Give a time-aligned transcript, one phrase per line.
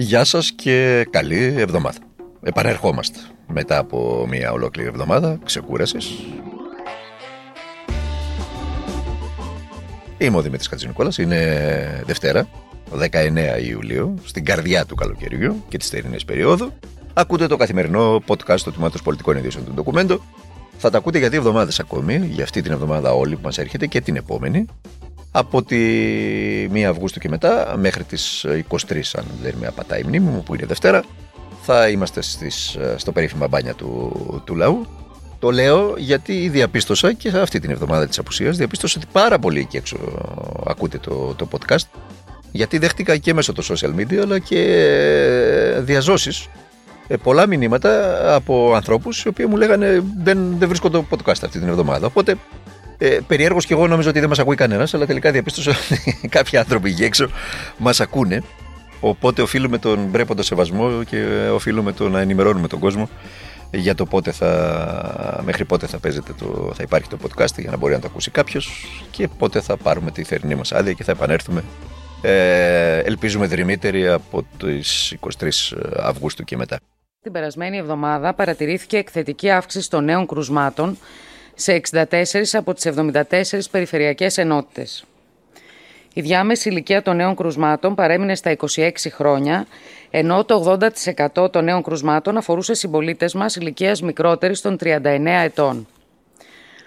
[0.00, 1.98] Γεια σας και καλή εβδομάδα.
[2.42, 6.10] Επανερχόμαστε μετά από μια ολόκληρη εβδομάδα ξεκούρασης.
[10.18, 12.48] Είμαι ο Δημήτρης Κατζηνικόλας, είναι Δευτέρα,
[12.90, 16.72] 19 Ιουλίου, στην καρδιά του καλοκαιριού και της θερινής περίοδου.
[17.12, 20.20] Ακούτε το καθημερινό podcast του Τμήματος Πολιτικών Ειδήσεων του Ντοκουμέντο.
[20.78, 23.86] Θα τα ακούτε για δύο εβδομάδες ακόμη, για αυτή την εβδομάδα όλη που μας έρχεται
[23.86, 24.66] και την επόμενη
[25.30, 25.78] από τη
[26.72, 28.76] 1 Αυγούστου και μετά μέχρι τις 23
[29.16, 31.04] αν δεν με απατάει η μνήμη μου που είναι Δευτέρα
[31.62, 34.86] θα είμαστε στις, στο περίφημα μπάνια του, του λαού.
[35.38, 39.76] Το λέω γιατί διαπίστωσα και αυτή την εβδομάδα της απουσίας διαπίστωσα ότι πάρα πολύ εκεί
[39.76, 39.96] έξω
[40.66, 41.84] ακούτε το, το podcast
[42.52, 44.60] γιατί δέχτηκα και μέσω των social media αλλά και
[45.78, 46.48] διαζώσεις
[47.08, 51.58] ε, πολλά μηνύματα από ανθρώπους οι οποίοι μου λέγανε δεν, δεν βρίσκω το podcast αυτή
[51.58, 52.36] την εβδομάδα οπότε
[53.02, 56.58] ε, Περιέργως και εγώ νόμιζα ότι δεν μας ακούει κανένας, αλλά τελικά διαπίστωσα ότι κάποιοι
[56.58, 57.28] άνθρωποι εκεί έξω
[57.78, 58.42] μας ακούνε.
[59.00, 63.08] Οπότε οφείλουμε τον πρέποντο σεβασμό και οφείλουμε το να ενημερώνουμε τον κόσμο
[63.70, 67.76] για το πότε θα, μέχρι πότε θα, παίζεται το, θα υπάρχει το podcast για να
[67.76, 71.12] μπορεί να το ακούσει κάποιος και πότε θα πάρουμε τη θερινή μας άδεια και θα
[71.12, 71.64] επανέλθουμε.
[72.22, 75.48] Ε, ελπίζουμε δρυμύτεροι από τις 23
[75.96, 76.78] Αυγούστου και μετά.
[77.22, 80.98] Την περασμένη εβδομάδα παρατηρήθηκε εκθετική αύξηση των νέων κρουσμάτων
[81.60, 82.04] σε 64
[82.52, 85.04] από τις 74 περιφερειακές ενότητες.
[86.14, 89.66] Η διάμεση ηλικία των νέων κρουσμάτων παρέμεινε στα 26 χρόνια,
[90.10, 90.78] ενώ το
[91.34, 95.86] 80% των νέων κρουσμάτων αφορούσε συμπολίτες μας ηλικίας μικρότερης των 39 ετών.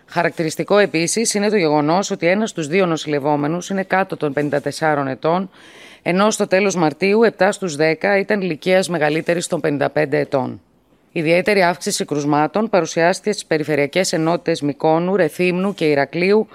[0.05, 5.49] Χαρακτηριστικό επίσης είναι το γεγονός ότι ένας στους δύο νοσηλευόμενους είναι κάτω των 54 ετών,
[6.01, 10.61] ενώ στο τέλος Μαρτίου 7 στους 10 ήταν ηλικίας μεγαλύτερης των 55 ετών.
[11.15, 16.47] Ιδιαίτερη αύξηση κρουσμάτων παρουσιάστηκε στις περιφερειακές ενότητες Μικόνου, Ρεθύμνου και Ηρακλείου,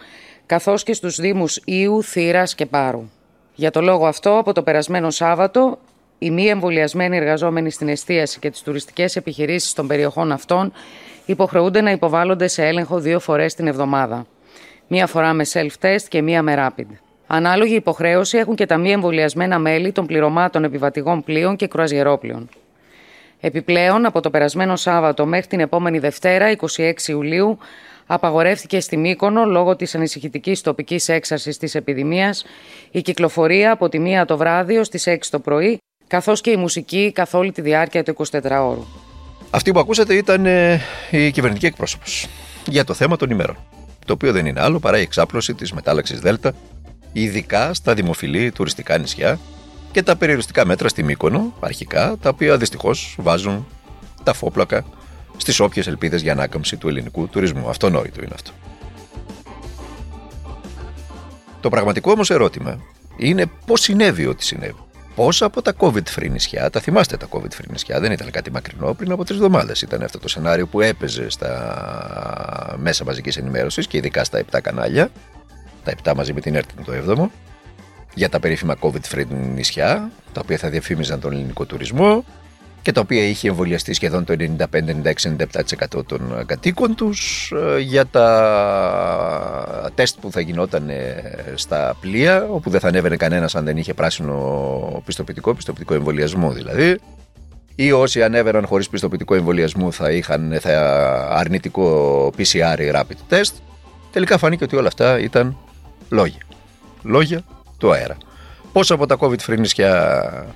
[0.47, 3.11] καθώς και στους Δήμους Ήου, Θήρας και Πάρου.
[3.55, 5.79] Για το λόγο αυτό, από το περασμένο Σάββατο,
[6.19, 10.73] οι μη εμβολιασμένοι εργαζόμενοι στην εστίαση και τις τουριστικές επιχειρήσεις των περιοχών αυτών
[11.27, 14.27] υποχρεούνται να υποβάλλονται σε έλεγχο δύο φορές την εβδομάδα.
[14.87, 16.87] Μία φορά με self-test και μία με rapid.
[17.27, 22.49] Ανάλογη υποχρέωση έχουν και τα μη εμβολιασμένα μέλη των πληρωμάτων επιβατηγών πλοίων και κρουαζιερόπλων.
[23.41, 27.59] Επιπλέον, από το περασμένο Σάββατο μέχρι την επόμενη Δευτέρα, 26 Ιουλίου,
[28.07, 32.45] απαγορεύτηκε στη Μύκονο λόγω της ανησυχητικής τοπικής έξαρσης της επιδημίας
[32.91, 36.57] η κυκλοφορία από τη 1 το βράδυ ως τις 6 το πρωί, καθώς και η
[36.57, 38.85] μουσική καθ' όλη τη διάρκεια του 24ωρου.
[39.51, 42.27] Αυτή που ακούσατε ήταν ε, η κυβερνητική εκπρόσωπος
[42.69, 43.57] για το θέμα των ημέρων,
[44.07, 46.53] το οποίο δεν είναι άλλο παρά η εξάπλωση της μετάλλαξης Δέλτα,
[47.13, 49.39] ειδικά στα δημοφιλή τουριστικά νησιά,
[49.99, 53.67] και τα περιοριστικά μέτρα στη Μύκονο, αρχικά, τα οποία δυστυχώς βάζουν
[54.23, 54.85] τα φόπλακα
[55.37, 57.69] στις όποιες ελπίδες για ανάκαμψη του ελληνικού τουρισμού.
[57.69, 58.51] Αυτονόητο είναι αυτό.
[61.61, 62.81] Το πραγματικό όμως ερώτημα
[63.17, 64.85] είναι πώς συνέβη ό,τι συνέβη.
[65.15, 69.13] Πόσα από τα COVID-free νησιά, τα θυμάστε τα COVID-free νησιά, δεν ήταν κάτι μακρινό πριν
[69.13, 69.83] από τρεις εβδομάδες.
[69.83, 75.11] Ήταν αυτό το σενάριο που έπαιζε στα μέσα μαζικής ενημέρωσης και ειδικά στα 7 κανάλια.
[75.85, 77.48] Τα 7 μαζί με την ΕΡΤ το 7ο
[78.15, 82.25] για τα περίφημα COVID-free νησιά, τα οποία θα διαφήμιζαν τον ελληνικό τουρισμό
[82.83, 84.35] και τα οποία είχε εμβολιαστεί σχεδόν το
[85.97, 90.91] 95-96-97% των κατοίκων τους ε, για τα τεστ που θα γινόταν
[91.55, 96.99] στα πλοία όπου δεν θα ανέβαινε κανένας αν δεν είχε πράσινο πιστοποιητικό, πιστοποιητικό εμβολιασμό δηλαδή.
[97.75, 100.71] Ή όσοι ανέβαιναν χωρίς πιστοποιητικό εμβολιασμού θα είχαν θα
[101.31, 103.53] αρνητικό PCR ή rapid test.
[104.13, 105.57] Τελικά φάνηκε ότι όλα αυτά ήταν
[106.09, 106.41] λόγια.
[107.03, 107.43] Λόγια
[107.79, 108.17] του αέρα.
[108.73, 110.47] Πώς από τα COVID-free νησιά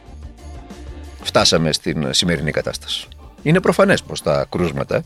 [1.22, 3.08] φτάσαμε στην σημερινή κατάσταση;
[3.42, 5.02] Είναι προφανές πως τα κρούσματα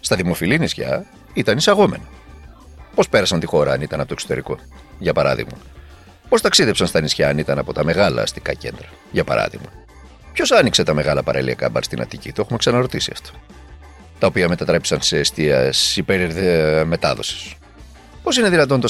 [0.00, 2.04] στα δημοφιλή νησιά ήταν εισαγόμενα.
[2.94, 4.58] Πώς πέρασαν τη χώρα αν ήταν από το εξωτερικό,
[4.98, 5.56] για παράδειγμα;
[6.28, 9.68] Πώς ταξίδεψαν στα νησιά αν ήταν από τα μεγάλα αστικά κέντρα, για παράδειγμα;
[10.32, 13.30] Ποιος άνοιξε τα μεγάλα παραλιακά μπαρ στην Αττική, το έχουμε ξαναρωτήσει αυτό.
[14.18, 16.32] Τα οποία μετατρέψαν σε αιστεία υπέρ
[16.86, 17.54] μετάδοσης.
[18.22, 18.88] Πώς είναι δυνατόν το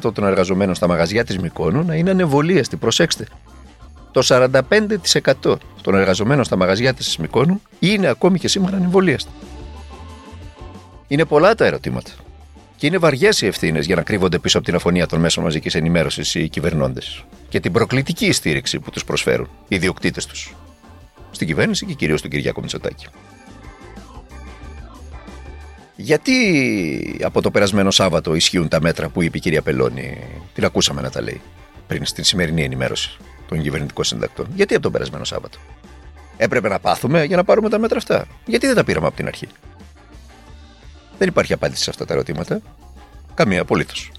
[0.00, 3.26] 45% των εργαζομένων στα μαγαζιά της Μικόνου να είναι ανεβολίαστοι, προσέξτε.
[4.10, 9.30] Το 45% των εργαζομένων στα μαγαζιά της Μικόνου είναι ακόμη και σήμερα ανεβολίαστοι.
[11.08, 12.10] Είναι πολλά τα ερωτήματα.
[12.76, 15.74] Και είναι βαριές οι ευθύνες για να κρύβονται πίσω από την αφωνία των μέσων μαζικής
[15.74, 20.54] ενημέρωσης οι κυβερνώντες και την προκλητική στήριξη που τους προσφέρουν οι ιδιοκτήτες τους.
[21.30, 23.06] Στην κυβέρνηση και κυρίως στον Κυριάκο Μητσοτάκη.
[26.00, 30.18] Γιατί από το περασμένο Σάββατο ισχύουν τα μέτρα που είπε η κυρία Πελώνη,
[30.54, 31.40] την ακούσαμε να τα λέει
[31.86, 33.16] πριν στην σημερινή ενημέρωση
[33.48, 34.46] των κυβερνητικών συντακτών.
[34.54, 35.58] Γιατί από το περασμένο Σάββατο;
[36.36, 38.26] Έπρεπε να πάθουμε για να πάρουμε τα μέτρα αυτά.
[38.44, 39.48] Γιατί δεν τα πήραμε από την αρχή;
[41.18, 42.60] Δεν υπάρχει απάντηση σε αυτά τα ερωτήματα.
[43.34, 44.12] Καμία απολύτως.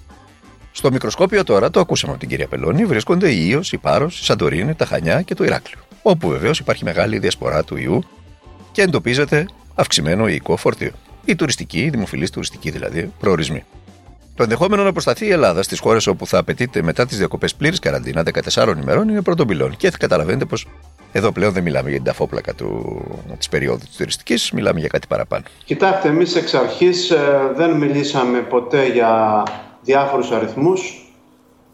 [0.72, 4.24] Στο μικροσκόπιο τώρα, το ακούσαμε από την κυρία Πελώνη, βρίσκονται η Ήος, η Πάρος, η
[4.24, 5.78] Σαντορίνη, τα Χανιά και το Ηράκλειο.
[6.02, 8.04] όπου βεβαίως υπάρχει μεγάλη διασπορά του ιού
[8.72, 10.92] και εντοπίζεται αυξημένο οικό φορτίο.
[11.24, 13.64] Η τουριστική, η δημοφιλής τουριστική δηλαδή, προορισμοί.
[14.40, 17.78] Το ενδεχόμενο να προσταθεί η Ελλάδα στις χώρες όπου θα απαιτείται μετά τις διακοπές πλήρης
[17.78, 18.22] καραντίνα
[18.54, 19.76] 14 ημερών είναι πρώτον πυλών.
[19.76, 20.66] Και θα καταλαβαίνετε πως
[21.12, 22.54] εδώ πλέον δεν μιλάμε για την ταφόπλακα
[23.38, 25.44] της περίοδου της τουριστικής, μιλάμε για κάτι παραπάνω.
[25.64, 29.42] Κοιτάξτε, εμείς εξ αρχής ε, δεν μιλήσαμε ποτέ για
[29.82, 31.04] διάφορους αριθμούς,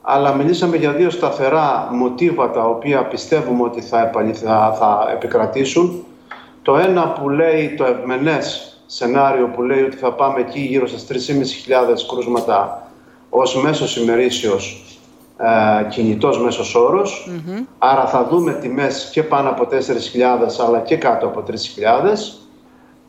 [0.02, 6.04] αλλά μιλήσαμε για δύο σταθερά μοτίβα τα οποία πιστεύουμε ότι θα, θα, θα επικρατήσουν.
[6.62, 11.28] Το ένα που λέει το ευμενές σενάριο που λέει ότι θα πάμε εκεί γύρω στις
[11.28, 11.34] 3.500
[12.12, 12.90] κρούσματα
[13.30, 14.84] ως μέσος ημερήσιος
[15.38, 16.76] ε, κινητός μέσος
[17.78, 19.76] Άρα θα δούμε τιμές και πάνω από 4.000
[20.66, 21.52] αλλά και κάτω από 3.000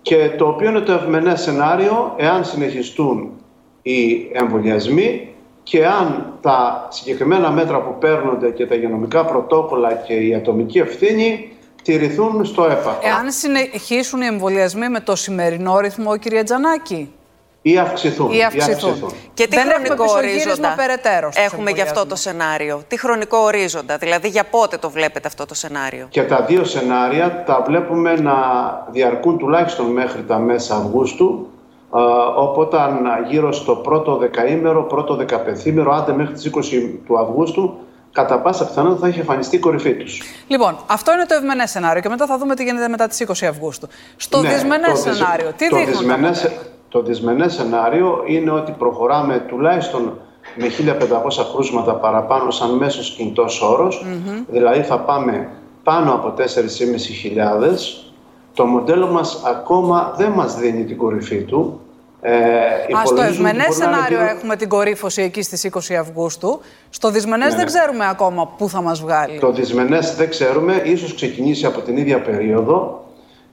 [0.01, 3.31] και το οποίο είναι το ευμενές σενάριο εάν συνεχιστούν
[3.81, 10.33] οι εμβολιασμοί και αν τα συγκεκριμένα μέτρα που παίρνονται και τα υγειονομικά πρωτόκολλα και η
[10.33, 11.51] ατομική ευθύνη
[11.88, 12.98] τηρηθούν στο ΕΠΑ.
[13.01, 17.12] Εάν συνεχίσουν οι εμβολιασμοί με το σημερινό ρυθμό, κυρία Τζανάκη;
[17.62, 18.31] Ή αυξηθούν.
[18.31, 18.89] Ή αυξηθούν.
[18.89, 19.12] αυξηθούν.
[19.34, 24.28] Και τι Δεν χρονικό ορίζοντα περαιτέρω έχουμε γι' αυτό το σενάριο; Τι χρονικό ορίζοντα, δηλαδή
[24.28, 28.36] για πότε το βλέπετε αυτό το σενάριο; Και τα δύο σενάρια τα βλέπουμε να
[28.92, 31.48] διαρκούν τουλάχιστον μέχρι τα μέσα Αυγούστου,
[32.36, 32.78] οπότε
[33.30, 37.78] γύρω στο πρώτο δεκαήμερο, πρώτο δεκαπεθήμερο, άντε μέχρι τις 20 του Αυγούστου,
[38.18, 40.22] κατά πάσα πιθανότητα θα έχει εμφανιστεί η κορυφή τους.
[40.48, 43.46] Λοιπόν, αυτό είναι το ευμενέ σενάριο και μετά θα δούμε τι γίνεται μετά τις 20
[43.50, 43.88] Αυγούστου.
[44.16, 46.52] Στο ναι, δυσμενέ σενάριο, τι το δείχνουν δυσμενές,
[46.90, 50.19] Το δυσμενέ σενάριο είναι ότι προχωράμε τουλάχιστον
[50.56, 54.06] με 1.500 κρούσματα παραπάνω σαν μέσος κινητός όρος.
[54.48, 55.50] Δηλαδή θα πάμε
[55.84, 56.44] πάνω από 4.500.
[58.54, 61.81] Το μοντέλο μας ακόμα δεν μας δίνει την κορυφή του.
[62.29, 66.59] Ε, Α, στο ευμενέ σενάριο έχουμε την κορύφωση εκεί στις 20 Αυγούστου.
[66.89, 67.71] Στο δυσμενές ναι, δεν ναι.
[67.71, 69.39] ξέρουμε ακόμα πού θα μας βγάλει.
[69.39, 73.06] Το δυσμενές δεν ξέρουμε, ίσως ξεκινήσει από την ίδια περίοδο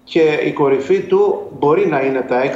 [0.04, 2.48] και η κορυφή του μπορεί να είναι τα 6-6.500,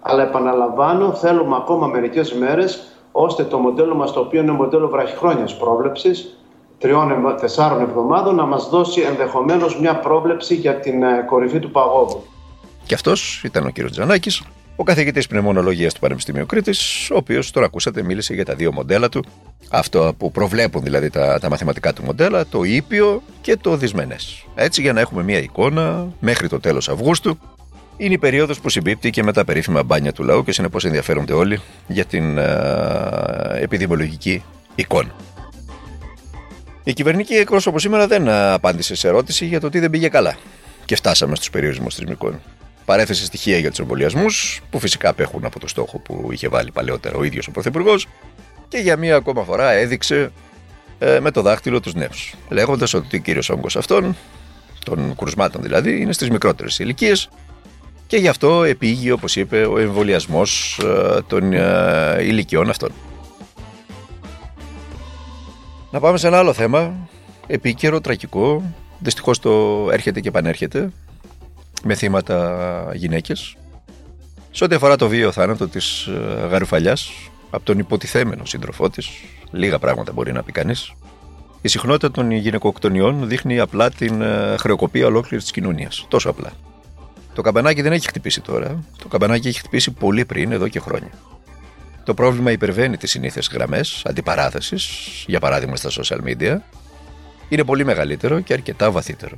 [0.00, 5.56] αλλά επαναλαμβάνω, θέλουμε ακόμα μερικές μέρες ώστε το μοντέλο μας, το οποίο είναι μοντέλο βραχυχρόνιας
[5.56, 6.38] πρόβλεψης,
[6.78, 12.22] τριών-τεσσάρων εβδομάδων, να μας δώσει ενδεχομένως μια πρόβλεψη για την ε, κορυφή του παγόβου.
[12.86, 14.42] Και αυτός ήταν ο κύριος Τζανάκης,
[14.76, 19.08] ο καθηγητής πνευμονολογίας του Πανεπιστημίου Κρήτης, ο οποίος τώρα ακούσατε μίλησε για τα δύο μοντέλα
[19.08, 19.24] του.
[19.70, 24.44] Αυτό που προβλέπουν δηλαδή τα, τα μαθηματικά του μοντέλα, το ήπιο και το δυσμενές.
[24.54, 27.38] Έτσι, για να έχουμε μια εικόνα μέχρι το τέλος Αυγούστου,
[27.96, 31.32] είναι η περίοδος που συμπίπτει και με τα περίφημα μπάνια του λαού και συνεπώς ενδιαφέρονται
[31.32, 32.44] όλοι για την α,
[33.60, 34.42] επιδημιολογική
[34.74, 35.14] εικόνα.
[36.84, 40.36] Η κυβερνητική εκπρόσωπος σήμερα δεν απάντησε σε ερώτηση για το τι δεν πήγε καλά.
[40.84, 42.40] Και φτάσαμε στους περιορισμούς θεσμικών
[42.84, 47.16] παρέθεσε στοιχεία για τους εμβολιασμούς, που φυσικά απέχουν από το στόχο που είχε βάλει παλαιότερα
[47.16, 48.06] ο ίδιος ο Πρωθυπουργός,
[48.68, 50.32] και για μία ακόμα φορά έδειξε
[50.98, 54.16] ε, με το δάχτυλο τους νέους, λέγοντας ότι ο κύριος όγκος αυτών,
[54.84, 57.28] των κρουσμάτων δηλαδή, είναι στις μικρότερες ηλικίες
[58.06, 62.92] και γι' αυτό επήγει, όπως είπε, ο εμβολιασμός ε, των ε, ηλικιών αυτών.
[65.90, 67.08] Να πάμε σε ένα άλλο θέμα,
[67.46, 68.74] επίκαιρο, τραγικό.
[68.98, 70.90] Δυστυχώς το έρχεται και επανέρχεται
[71.84, 73.56] με θύματα γυναίκες.
[74.50, 77.10] Σε ό,τι αφορά το βίο θάνατο της ε, Γαρουφαλιάς
[77.50, 79.08] από τον υποτιθέμενο σύντροφό της,
[79.50, 80.92] λίγα πράγματα μπορεί να πει κανείς,
[81.60, 86.06] η συχνότητα των γυναικοκτονιών δείχνει απλά την ε, χρεοκοπία ολόκληρης της κοινωνίας.
[86.08, 86.52] Τόσο απλά.
[87.34, 88.84] Το καμπανάκι δεν έχει χτυπήσει τώρα.
[88.98, 91.10] Το καμπανάκι έχει χτυπήσει πολύ πριν, εδώ και χρόνια.
[92.04, 94.88] Το πρόβλημα υπερβαίνει τις συνήθειε γραμμές αντιπαράθεσης,
[95.26, 96.56] για παράδειγμα στα social media.
[97.48, 99.36] Είναι πολύ μεγαλύτερο και αρκετά βαθύτερο.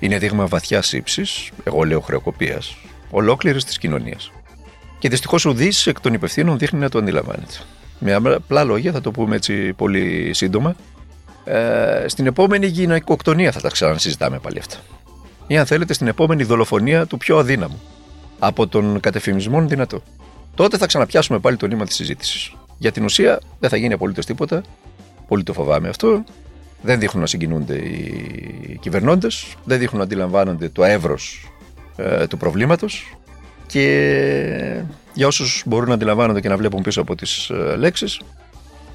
[0.00, 2.76] Είναι δείγμα βαθιάς ύψης, εγώ λέω χρεοκοπίας,
[3.10, 4.30] ολόκληρης της κοινωνίας.
[4.98, 7.54] Και δυστυχώς ουδή εκ των υπευθύνων δείχνει να το αντιλαμβάνεται.
[7.98, 10.74] Με απλά λόγια, θα το πούμε έτσι πολύ σύντομα,
[11.44, 14.76] ε, στην επόμενη γυναικοκτονία θα τα ξανασυζητάμε πάλι αυτά.
[15.46, 17.80] Ή αν θέλετε, στην επόμενη δολοφονία του πιο αδύναμου.
[18.38, 20.02] Από τον κατεφημισμό δυνατό.
[20.54, 22.52] Τότε θα ξαναπιάσουμε πάλι το νήμα της συζήτησης.
[22.78, 24.62] Για την ουσία δεν θα γίνει απολύτως τίποτα.
[25.28, 26.24] Πολύ το φοβάμαι αυτό
[26.82, 31.52] δεν δείχνουν να συγκινούνται οι κυβερνώντες, δεν δείχνουν να αντιλαμβάνονται το εύρος
[31.96, 33.16] ε, του προβλήματος
[33.66, 34.82] και
[35.14, 38.20] για όσους μπορούν να αντιλαμβάνονται και να βλέπουν πίσω από τις ε, λέξεις,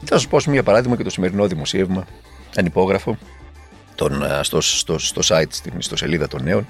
[0.06, 2.06] θα σας πω μία παράδειγμα και το σημερινό δημοσίευμα,
[2.56, 3.18] ανυπόγραφο,
[3.96, 6.68] τον, ε, στο, στο, στο site, στην ιστοσελίδα των νέων,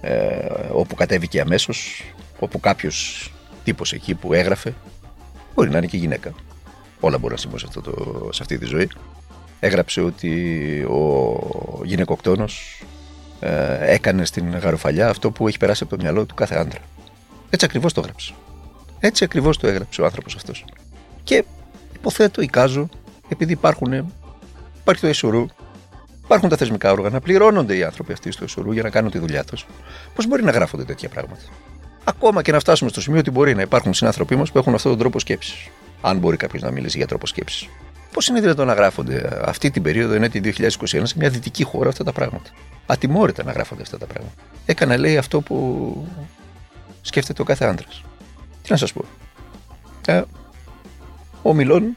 [0.00, 0.36] ε,
[0.72, 2.04] όπου κατέβηκε αμέσως,
[2.38, 3.30] όπου κάποιος
[3.64, 4.74] τύπος εκεί που έγραφε,
[5.54, 6.34] μπορεί να είναι και γυναίκα.
[7.00, 7.68] Όλα μπορούν να συμβούν σε,
[8.30, 8.88] σε αυτή τη ζωή
[9.60, 10.32] έγραψε ότι
[10.82, 12.82] ο γυναικοκτόνος
[13.40, 16.80] ε, έκανε στην γαροφαλιά αυτό που έχει περάσει από το μυαλό του κάθε άντρα.
[17.50, 18.34] Έτσι ακριβώς το έγραψε.
[19.00, 20.64] Έτσι ακριβώς το έγραψε ο άνθρωπος αυτός.
[21.24, 21.44] Και
[21.94, 22.88] υποθέτω, εικάζω,
[23.28, 23.92] επειδή υπάρχουν,
[24.80, 25.46] υπάρχει το Ισουρού,
[26.30, 29.44] Υπάρχουν τα θεσμικά όργανα, πληρώνονται οι άνθρωποι αυτοί στο Εσουρού για να κάνουν τη δουλειά
[29.44, 29.66] τους.
[30.14, 31.40] Πώς μπορεί να γράφονται τέτοια πράγματα.
[32.04, 34.90] Ακόμα και να φτάσουμε στο σημείο ότι μπορεί να υπάρχουν συνάνθρωποι μας που έχουν αυτόν
[34.90, 35.68] τον τρόπο σκέψης.
[36.00, 37.68] Αν μπορεί κάποιος να μιλήσει για τρόπο σκέψης.
[38.12, 40.68] Πώς είναι δυνατόν να γράφονται αυτή την περίοδο, είναι τη 2021,
[41.02, 42.50] σε μια δυτική χώρα αυτά τα πράγματα;
[42.86, 44.34] Ατιμόρυτα να γράφονται αυτά τα πράγματα.
[44.66, 46.08] Έκανα, λέει, αυτό που
[47.02, 48.04] σκέφτεται ο κάθε άντρας.
[48.62, 49.04] Τι να σας πω;
[50.06, 50.22] Ε,
[51.42, 51.96] ο Μιλών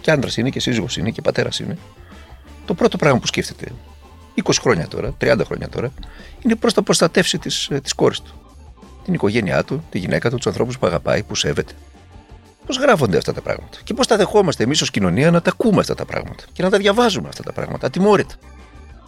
[0.00, 1.78] και άντρας είναι και σύζυγος είναι και πατέρας είναι.
[2.66, 3.72] Το πρώτο πράγμα που σκέφτεται
[4.42, 5.92] 20 χρόνια τώρα, 30 χρόνια τώρα,
[6.40, 8.34] είναι πώς θα προστατεύσει τις της ε, κόρη του.
[9.04, 11.72] Την οικογένειά του, τη γυναίκα του, τους ανθρώπους που αγαπάει, που σέβεται.
[12.66, 15.80] Πώς γράφονται αυτά τα πράγματα και πώς τα δεχόμαστε εμείς ως κοινωνία να τα ακούμε
[15.80, 18.34] αυτά τα πράγματα και να τα διαβάζουμε αυτά τα πράγματα ατιμόρυτα.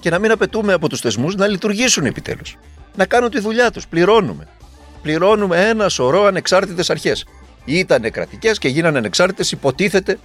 [0.00, 2.56] Και να μην απαιτούμε από τους θεσμούς να λειτουργήσουν επιτέλους.
[2.96, 3.86] Να κάνουν τη δουλειά τους.
[3.86, 4.48] Πληρώνουμε.
[5.02, 7.26] Πληρώνουμε ένα σωρό ανεξάρτητες αρχές.
[7.64, 10.18] Ήταν κρατικές και γίνανε ανεξάρτητες, υποτίθεται,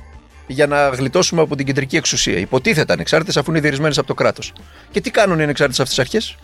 [0.47, 2.37] για να γλιτώσουμε από την κεντρική εξουσία.
[2.37, 4.53] Υποτίθεται ανεξάρτητες αφού είναι διορισμένες από το κράτος.
[4.91, 6.37] Και τι κάνουν οι ανεξάρτητες αυτές αρχές,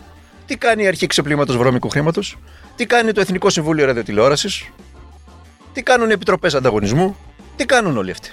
[0.46, 2.38] τι κάνει η αρχή ξεπλήματος βρώμικου χρήματος,
[2.76, 4.70] τι κάνει το Εθνικό Συμβούλιο Ραδιοτηλεόρασης,
[5.76, 7.16] τι κάνουν οι επιτροπές ανταγωνισμού,
[7.56, 8.30] τι κάνουν όλοι αυτοί;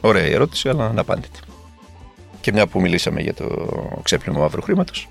[0.00, 1.40] Ωραία η ερώτηση, αλλά αναπάντητη.
[2.40, 3.46] Και μια που μιλήσαμε για το
[4.02, 5.08] ξέπλυμα μαύρου χρήματος,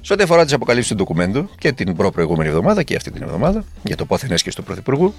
[0.00, 3.64] σε ό,τι αφορά τις αποκαλύψεις του ντοκουμέντου και την προ-προηγούμενη εβδομάδα και αυτή την εβδομάδα
[3.82, 5.14] για το πόθεν έσχεση του Πρωθυπουργού,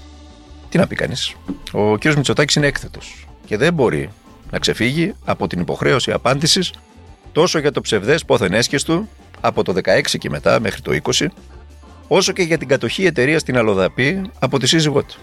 [0.69, 1.35] τι να πει κανείς.
[1.71, 2.05] Ο κ.
[2.05, 4.09] Μητσοτάκης είναι έκθετος και δεν μπορεί
[4.51, 6.73] να ξεφύγει από την υποχρέωση απάντησης
[7.31, 9.07] τόσο για το ψευδές πόθεν έσχεση
[9.41, 11.25] από το 16 και μετά μέχρι το 20,
[12.13, 15.19] όσο και για την κατοχή εταιρεία στην Αλοδαπή από τη σύζυγό του.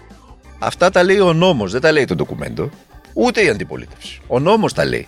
[0.59, 2.71] Αυτά τα λέει ο νόμος, δεν τα λέει το ντοκουμέντο,
[3.13, 4.21] ούτε η αντιπολίτευση.
[4.27, 5.07] Ο νόμος τα λέει.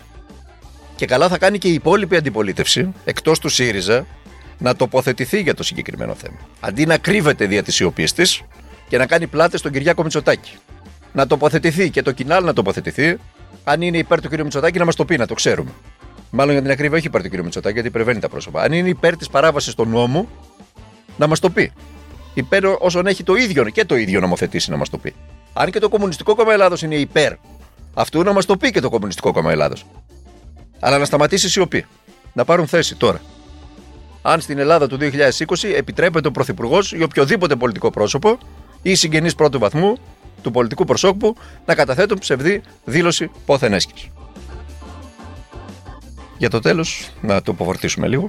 [0.96, 4.06] Και καλά θα κάνει και η υπόλοιπη αντιπολίτευση, εκτός του ΣΥΡΙΖΑ,
[4.58, 6.37] να τοποθετηθεί για το συγκεκριμένο θέμα.
[6.60, 8.42] Αντί να κρύβεται δια της σιωπής της
[8.88, 10.52] και να κάνει πλάτες στον Κυριάκο Μητσοτάκη.
[11.12, 13.16] Να τοποθετηθεί και το κοινάλ να τοποθετηθεί,
[13.64, 14.40] αν είναι υπέρ του κ.
[14.40, 15.70] Μητσοτάκη να μας το πει, να το ξέρουμε.
[16.30, 17.42] Μάλλον για την ακρίβεια, όχι υπέρ του κ.
[17.42, 18.62] Μητσοτάκη, γιατί υπερβαίνει τα πρόσωπα.
[18.62, 20.28] Αν είναι υπέρ της παράβασης του νόμου,
[21.20, 21.72] να μας το πει.
[22.34, 25.14] Υπέρ όσων έχει το ίδιο και το ίδιο νομοθετήσει να μας το πει.
[25.52, 27.32] Αν και το Κομμουνιστικό Κόμμα Ελλάδος είναι υπέρ
[27.94, 29.86] αυτού, να μας το πει και το Κομμουνιστικό Κόμμα Ελλάδος.
[30.80, 31.86] Αλλά να σταματήσει η σιωπή.
[32.32, 33.20] Να πάρουν θέση τώρα.
[34.22, 38.38] Αν στην Ελλάδα του 2020 επιτρέπεται ο Πρωθυπουργός ή οποιοδήποτε πολιτικό πρόσωπο
[38.82, 39.96] ή συγγενείς πρώτου βαθμού
[40.42, 41.36] του πολιτικού προσώπου
[41.66, 44.12] να καταθέτουν ψευδή δήλωση πόθεν έσχεση.
[46.38, 48.28] Για το τέλος, να το αποφορτήσουμε λίγο.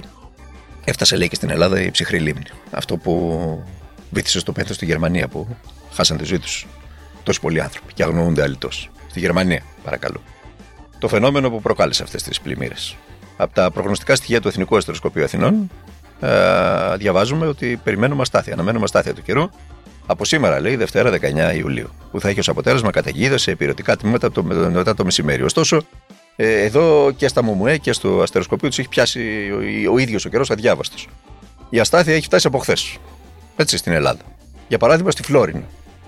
[0.84, 2.44] Έφτασε λέει και στην Ελλάδα η ψυχρή λίμνη.
[2.70, 3.64] Αυτό που
[4.10, 5.56] βήθησε στο πένθος στη Γερμανία που
[5.92, 6.66] χάσαν τη ζωή τους
[7.22, 8.90] τόσοι πολλοί άνθρωποι και αγνοούνται άλλοι τόσοι.
[9.10, 10.22] Στη Γερμανία, παρακαλώ.
[10.98, 12.96] Το φαινόμενο που προκάλεσε αυτές τις πλημμύρες.
[13.36, 15.70] Από τα προγνωστικά στοιχεία του Εθνικού Αστεροσκοπείου Αθηνών,
[16.20, 18.52] ε, διαβάζουμε ότι περιμένουμε αστάθεια.
[18.52, 19.48] Αναμένουμε αστάθεια του καιρού
[20.06, 24.32] από σήμερα, λέει, Δευτέρα 19 Ιουλίου, που θα έχει ως αποτέλεσμα καταιγίδε σε υπηρετικά τμήματα
[24.32, 25.42] το, μετά το μεσημέρι.
[25.42, 25.82] Ωστόσο, ε,
[26.36, 29.50] εδώ και στα Μουμουέ και στο αστεροσκοπείο τους έχει πιάσει
[29.88, 31.08] ο, ο ίδιος ο καιρός αδιάβαστος.
[31.70, 32.96] Η αστάθεια έχει φτάσει από χθες.
[33.56, 34.20] Έτσι στην Ελλάδα.
[34.68, 35.62] Για παράδειγμα στη Φλόρινα.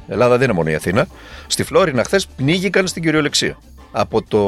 [0.06, 1.06] Η Ελλάδα δεν είναι μόνο η Αθήνα.
[1.46, 3.58] Στη Φλόρινα χθες πνίγηκαν στην κυριολεξία.
[3.92, 4.40] Από, το,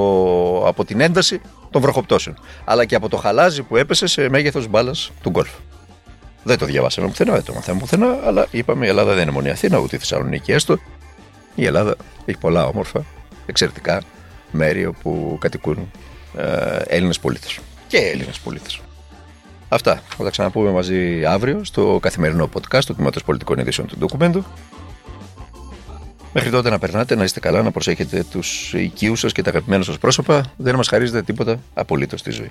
[0.69, 1.41] από την ένταση
[1.71, 2.37] των βροχοπτώσεων.
[2.65, 5.51] Αλλά και από το χαλάζι που έπεσε σε μέγεθος μπάλας του γκολφ.
[6.43, 9.49] Δεν το διαβάσαμε πουθενά, δεν το μαθαίνουμε πουθενά, αλλά είπαμε η Ελλάδα δεν είναι μόνο
[9.49, 10.79] η Αθήνα, ούτε η Θεσσαλονίκη έστω.
[11.55, 13.05] Η Ελλάδα έχει πολλά όμορφα,
[13.47, 14.03] εξαιρετικά
[14.51, 15.91] μέρη όπου κατοικούν
[16.37, 17.59] ε, Έλληνες πολίτες.
[17.87, 18.81] Και Έλληνες πολίτες.
[19.69, 20.03] Αυτά.
[20.17, 24.45] Θα τα ξαναπούμε μαζί αύριο στο καθημερινό podcast του Τμήματος Πολιτικών Ειδήσεων του Ντοκουμέντου.
[26.33, 29.83] Μέχρι τότε να περνάτε, να είστε καλά, να προσέχετε τους οικείους σας και τα αγαπημένα
[29.83, 30.53] σας πρόσωπα.
[30.57, 32.51] Δεν μας χαρίζετε τίποτα απολύτως στη ζωή.